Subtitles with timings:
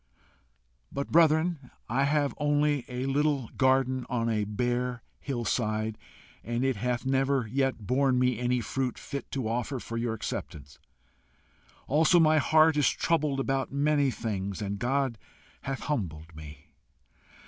[0.91, 5.95] "But, brethren, I have only a little garden on a bare hill side,
[6.43, 10.79] and it hath never yet borne me any fruit fit to offer for your acceptance;
[11.85, 15.19] also, my heart is troubled about many things, and God
[15.61, 16.73] hath humbled me.